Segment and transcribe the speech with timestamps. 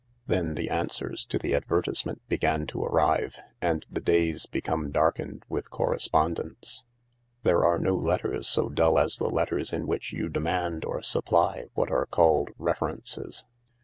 [0.25, 5.69] Then the answers to the advertisement began to arrive, and the days become darkened with
[5.69, 6.83] correspondence.
[7.43, 11.65] There are no letters so dull as the letters in which you demand or supply
[11.75, 13.45] what are called" references."